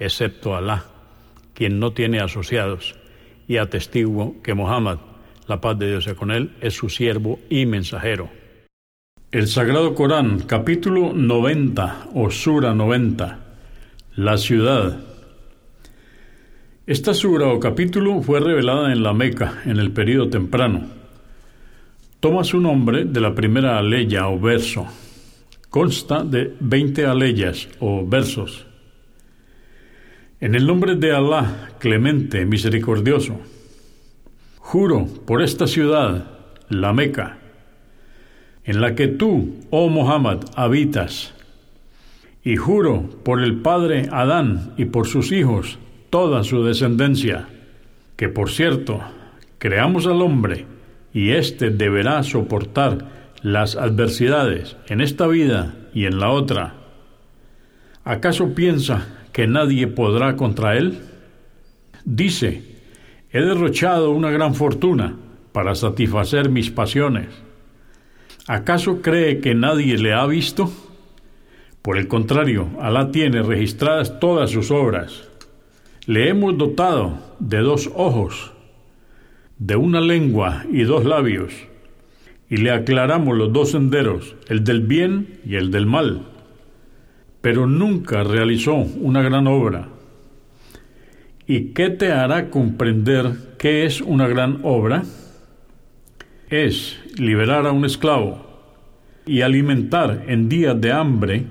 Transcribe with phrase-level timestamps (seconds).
[0.00, 0.86] excepto Alá,
[1.54, 2.96] quien no tiene asociados,
[3.46, 4.98] y atestiguo que Muhammad,
[5.46, 8.30] la paz de Dios sea con él, es su siervo y mensajero.
[9.30, 13.38] El Sagrado Corán, capítulo 90 o Sura 90,
[14.16, 15.00] la ciudad.
[16.86, 20.88] Esta sura o capítulo fue revelada en la Meca en el período temprano.
[22.18, 24.86] Toma su nombre de la primera aleya o verso,
[25.68, 28.66] Consta de 20 aleyas o versos.
[30.40, 33.38] En el nombre de Alá, clemente, misericordioso,
[34.56, 36.30] juro por esta ciudad,
[36.70, 37.36] la Meca,
[38.64, 41.34] en la que tú, oh Muhammad, habitas,
[42.42, 47.46] y juro por el padre Adán y por sus hijos, toda su descendencia,
[48.16, 49.02] que por cierto,
[49.58, 50.64] creamos al hombre,
[51.12, 56.79] y éste deberá soportar las adversidades en esta vida y en la otra,
[58.04, 61.00] ¿acaso piensa que nadie podrá contra él?
[62.04, 62.62] Dice,
[63.30, 65.16] he derrochado una gran fortuna
[65.52, 67.28] para satisfacer mis pasiones.
[68.46, 70.72] ¿Acaso cree que nadie le ha visto?
[71.82, 75.28] Por el contrario, Alá tiene registradas todas sus obras.
[76.06, 78.52] Le hemos dotado de dos ojos,
[79.58, 81.52] de una lengua y dos labios
[82.50, 86.29] y le aclaramos los dos senderos, el del bien y el del mal.
[87.40, 89.88] Pero nunca realizó una gran obra.
[91.46, 95.02] ¿Y qué te hará comprender qué es una gran obra?
[96.48, 98.46] Es liberar a un esclavo
[99.26, 101.44] y alimentar en días de hambre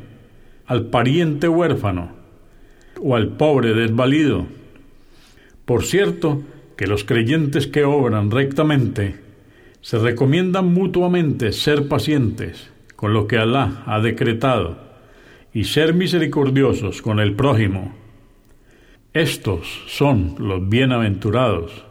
[0.66, 2.12] al pariente huérfano
[3.02, 4.46] o al pobre desvalido.
[5.66, 6.44] Por cierto,
[6.78, 9.18] que los creyentes que obran rectamente
[9.82, 14.89] se recomiendan mutuamente ser pacientes con lo que Alá ha decretado
[15.54, 17.94] y ser misericordiosos con el prójimo.
[19.14, 21.86] Estos son los bienaventurados.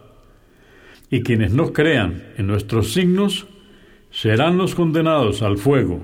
[1.10, 3.46] Y quienes no crean en nuestros signos
[4.10, 6.02] serán los condenados al fuego,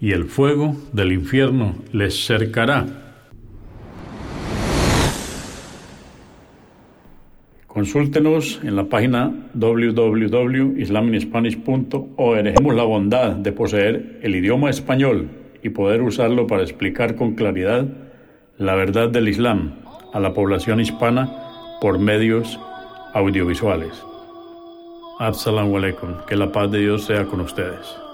[0.00, 3.04] y el fuego del infierno les cercará.
[7.66, 12.42] Consúltenos en la página www.islaminspanish.org.
[12.42, 15.28] Tenemos la bondad de poseer el idioma español
[15.62, 17.86] y poder usarlo para explicar con claridad
[18.56, 19.74] la verdad del Islam
[20.12, 21.30] a la población hispana
[21.80, 22.58] por medios
[23.14, 24.02] audiovisuales.
[25.18, 26.24] Assalamu alaikum.
[26.26, 28.07] Que la paz de Dios sea con ustedes.